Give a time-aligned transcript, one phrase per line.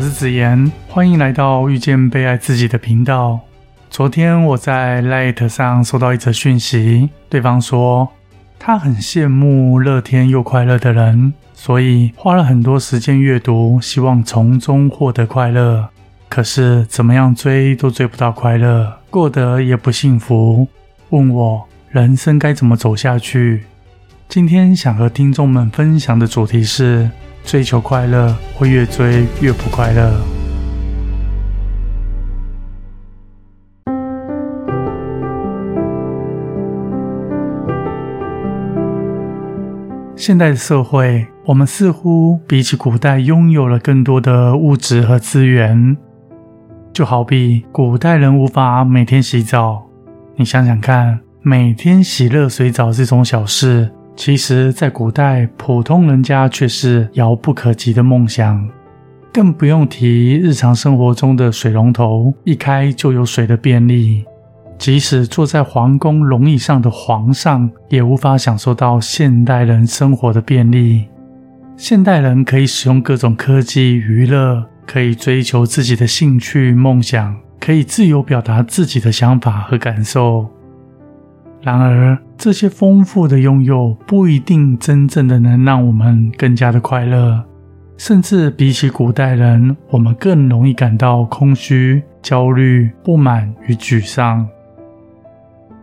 [0.00, 3.38] 我是子言，欢迎来到遇见被爱自己的频道。
[3.90, 8.08] 昨天我在 Light 上收到一则讯息，对方说
[8.58, 15.90] 他很羡慕乐天又快乐的人，所以花了很多时间阅读，希望从中获得快乐。
[16.30, 20.66] 可是怎么样追都追不到快乐，过得也不幸福。
[21.10, 23.64] 问我人生该怎么走下去？
[24.30, 27.10] 今天想和听众们分享的主题是。
[27.44, 30.12] 追求快乐，会越追越不快乐。
[40.16, 45.96] 现代社会，我们似乎比起古代拥有了更多的物质和资源。
[46.92, 49.86] 就好比古代人无法每天洗澡，
[50.36, 53.90] 你想想看，每天洗热水澡这种小事。
[54.20, 58.68] 其实，在古代，普通人家却是遥不可及的梦想，
[59.32, 64.22] 更不用提日常生活中的水龙头一开就有水的便利。
[64.76, 71.06] 即使坐在皇宫龙椅上的皇上，也无法享受到现代人生活的便利。
[71.78, 80.46] 现代人可以使用各种科技娱乐，可以追求自己的兴趣梦想，可以自由表达自己的想法和感受。
[81.62, 87.44] 然而，这些丰富的拥有不一定真正的能让我们更加的快乐，
[87.98, 94.48] 甚至比起古代人，我们更容易感到空虚、焦虑、不满与沮丧。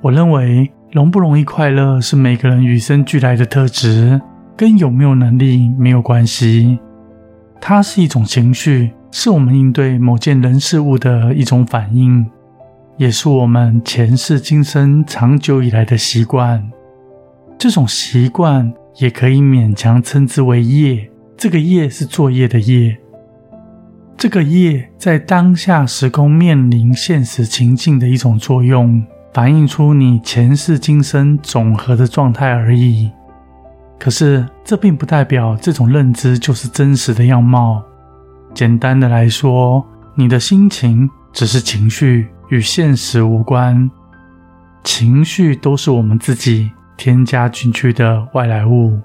[0.00, 4.18] 我认为，容不容易快乐是每个人与生俱来的特质，
[4.56, 6.78] 跟有没有能力没有关系。
[7.60, 12.26] 它是一种情绪，是我们应对某件人事物的一种反应。
[12.98, 16.68] 也是我们前世今生长久以来的习惯，
[17.56, 21.08] 这种习惯也可以勉强称之为业。
[21.36, 22.98] 这个业是作业的业，
[24.16, 29.00] 这个业在当下时空面临现实情境的一种作用，
[29.32, 33.08] 反映出你前世今生总和的状态而已。
[33.96, 37.80] 可是，这并不代表这种认知就是真实的样貌。
[38.52, 42.26] 简单的来说，你的心情只是情绪。
[42.48, 43.90] 与现实无关，
[44.82, 48.98] 情绪都是我们自己添加进去的外来物，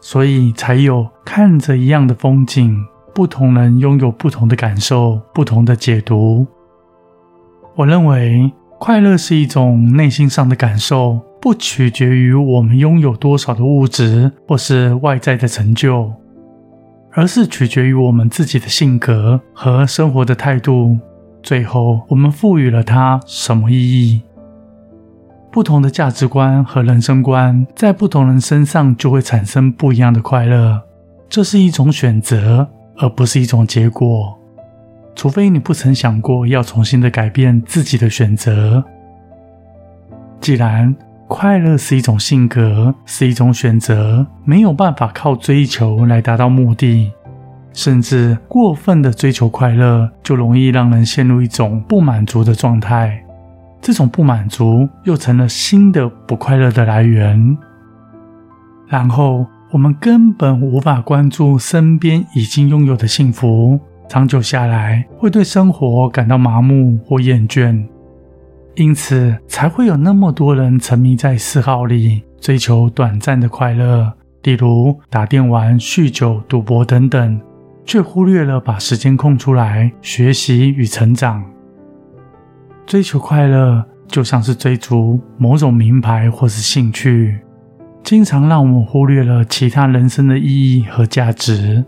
[0.00, 2.84] 所以才有看着一样的风景，
[3.14, 6.46] 不同人拥有不同的感受、不同的解读。
[7.76, 16.12] 我认为，快乐是一种内心上的感受，不取决于我们拥有多少的物质或是外在的成就，
[17.12, 20.98] 而是取决于我们自己的性格和生活的态度。
[21.42, 24.22] 最后，我们赋予了它什么意义？
[25.50, 30.80] 不同的价值观和人生观，在不同人身上就会产生不一样的快乐。
[31.28, 32.68] 这是一种选择，
[32.98, 34.38] 而不是一种结果。
[35.16, 38.84] 除非你不曾想过要重新的改变自己的选择。
[40.40, 40.94] 既然
[41.26, 47.12] 快乐是一种性格，是一种选择，没有办法靠追求来达到目的。
[47.72, 53.22] 甚至过分的追求快乐，就容易让人陷入一种不满足的状态。
[53.80, 57.56] 这种不满足又成了新的不快乐的来源。
[58.86, 67.86] 然后我们根本无法关注身边已经拥有的幸福，长久下来会对生活感到麻木或厌倦。
[68.74, 77.40] 因此，才会有那么多人沉迷在嗜好里，追求短暂的快乐，例如打电玩、酗酒、赌博等等。
[77.90, 81.44] 却忽略了把时间空出来学习与成长。
[82.86, 87.40] 追求快乐就像是追逐某种名牌或是兴趣，
[88.04, 91.84] 经常让我们忽略了其他人生的意义和价值，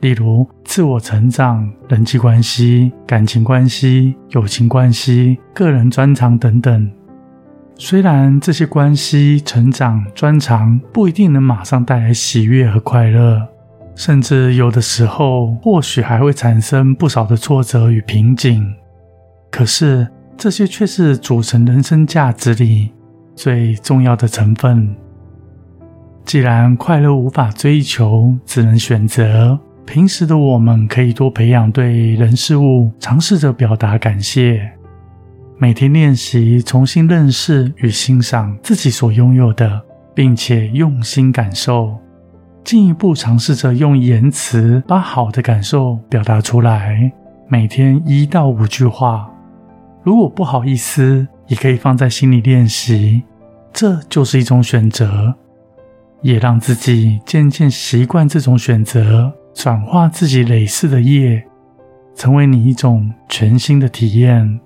[0.00, 6.92] 例如自我成长、人际关系、感情关系、友情关系、个人专长等等。
[7.76, 13.55] 虽然这些关系、成长、专长不一定能马上带来喜悦和快乐。
[13.96, 18.72] 甚至有的时候，或许还会产生不少的挫折与瓶颈。
[19.50, 20.06] 可是，
[20.36, 22.92] 这些却是组成人生价值里
[23.34, 24.94] 最重要的成分。
[26.26, 34.70] 既然快乐无法追求，只能选择，平时的我们可以多培养对人事物尝试着表达感谢，
[35.56, 39.80] 每天练习重新认识与欣赏自己所拥有的，
[40.14, 41.96] 并且用心感受。
[42.66, 47.12] 进一步尝试着用言辞把好的感受表达出来，
[47.46, 49.30] 每天一到五句话。
[50.02, 53.22] 如果不好意思，也可以放在心里练习。
[53.72, 55.32] 这就是一种选择，
[56.22, 61.46] 也让自己渐渐习惯这种选择，转化自己累世的业，
[62.16, 64.58] 成为你一种全新的体验。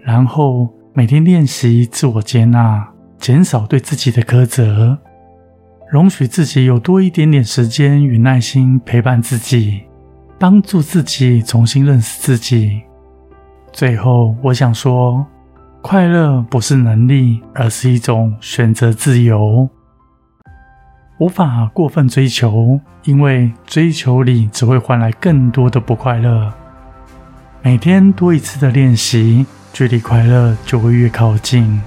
[0.00, 2.88] 然后每天练习自我接纳，
[3.20, 4.98] 减少对自己的苛责，
[5.90, 9.82] 容许自己有多一点点时间与耐心陪伴自己，
[10.38, 12.80] 帮助自己重新认识自己。
[13.72, 15.26] 最后，我想说，
[15.82, 19.68] 快乐不是能力，而是一种选择自由。
[21.18, 26.52] 无法过分追求，因为追求里只会换来更多的不快乐。
[27.62, 31.82] 每天多一次的练习，距离快乐就会越靠近。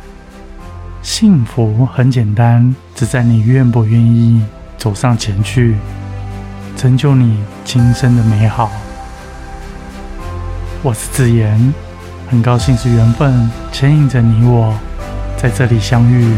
[1.03, 4.41] 幸福很简单，只在你愿不愿意
[4.77, 5.75] 走上前去，
[6.77, 8.71] 成就你今生的美好。
[10.81, 11.73] 我是子言，
[12.29, 14.73] 很高兴是缘分牵引着你我
[15.35, 16.33] 在这里相遇。